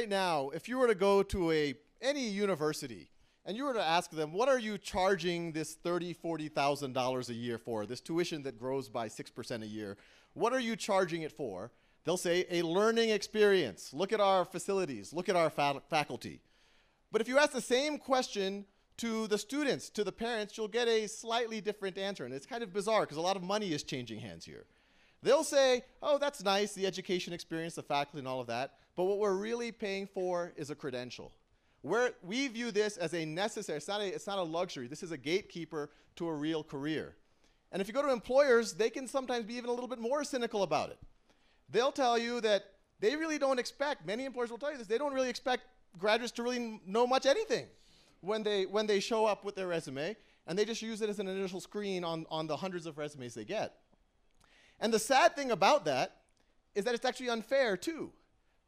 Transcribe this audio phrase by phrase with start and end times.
[0.00, 3.10] right now, if you were to go to a any university
[3.44, 7.28] and you were to ask them, what are you charging this thirty, forty thousand dollars
[7.28, 7.84] a year for?
[7.84, 9.98] This tuition that grows by six percent a year.
[10.32, 11.70] What are you charging it for?
[12.04, 13.92] They'll say a learning experience.
[13.92, 15.12] Look at our facilities.
[15.12, 16.40] Look at our fa faculty.
[17.12, 18.64] But if you ask the same question
[18.96, 22.24] to the students, to the parents, you'll get a slightly different answer.
[22.24, 24.64] And it's kind of bizarre because a lot of money is changing hands here.
[25.22, 28.76] They'll say, oh, that's nice, the education experience, the faculty, and all of that.
[28.96, 31.32] But what we're really paying for is a credential.
[31.82, 34.86] We're, we view this as a necessary, it's not a, it's not a luxury.
[34.86, 37.16] This is a gatekeeper to a real career.
[37.72, 40.24] And if you go to employers, they can sometimes be even a little bit more
[40.24, 40.98] cynical about it.
[41.70, 42.64] They'll tell you that
[42.98, 45.62] they really don't expect, many employers will tell you this, they don't really expect
[45.98, 47.66] graduates to really know much anything
[48.20, 51.18] when they, when they show up with their resume, and they just use it as
[51.18, 53.74] an initial screen on, on the hundreds of resumes they get.
[54.80, 56.16] And the sad thing about that
[56.74, 58.12] is that it's actually unfair too,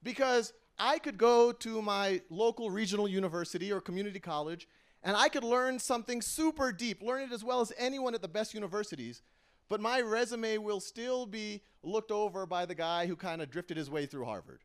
[0.02, 4.66] because I could go to my local regional university or community college
[5.03, 8.28] and I could learn something super deep, learn it as well as anyone at the
[8.28, 9.23] best universities,
[9.69, 13.77] but my resume will still be looked over by the guy who kind of drifted
[13.77, 14.61] his way through Harvard.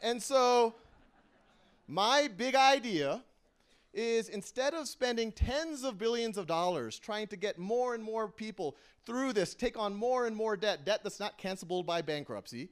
[0.00, 0.74] and so,
[1.88, 3.22] my big idea
[3.94, 8.28] is instead of spending tens of billions of dollars trying to get more and more
[8.28, 12.68] people through this, take on more and more debt, debt that's not cancelable by bankruptcy,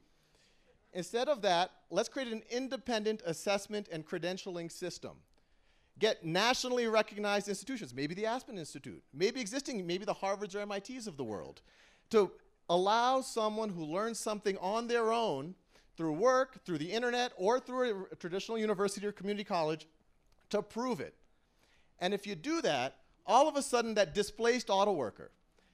[0.95, 5.13] instead of that, let's create an independent assessment and credentialing system.
[5.99, 11.07] Get nationally recognized institutions, maybe the Aspen Institute, maybe existing, maybe the Harvards or MITs
[11.07, 11.61] of the world,
[12.11, 12.33] to
[12.69, 15.55] allow someone who learns something on their own
[15.97, 19.87] through work, through the internet, or through a, traditional university or community college
[20.51, 21.15] to prove it.
[22.01, 25.31] And if you do that, all of a sudden that displaced auto worker,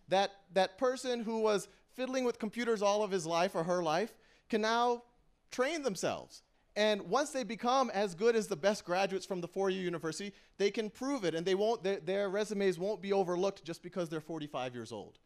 [0.09, 4.13] that, that person who was fiddling with computers all of his life or her life,
[4.48, 5.03] can now
[5.51, 6.43] train themselves.
[6.77, 10.70] And once they become as good as the best graduates from the four-year university, they
[10.70, 14.20] can prove it and they won't, their, their resumes won't be overlooked just because they're
[14.20, 15.19] 45 years old.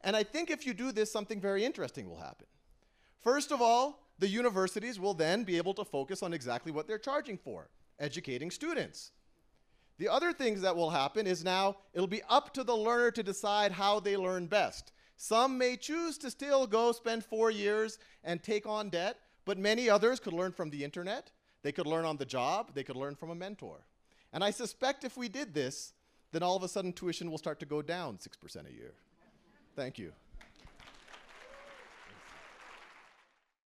[0.00, 2.46] And I think if you do this, something very interesting will happen.
[3.22, 6.98] First of all, the universities will then be able to focus on exactly what they're
[6.98, 7.68] charging for
[8.00, 9.12] educating students.
[9.98, 13.22] The other things that will happen is now it'll be up to the learner to
[13.22, 14.92] decide how they learn best.
[15.16, 19.88] Some may choose to still go spend four years and take on debt, but many
[19.88, 21.30] others could learn from the internet,
[21.62, 23.78] they could learn on the job, they could learn from a mentor.
[24.30, 25.94] And I suspect if we did this,
[26.32, 28.92] then all of a sudden tuition will start to go down 6% a year.
[29.74, 30.12] Thank you.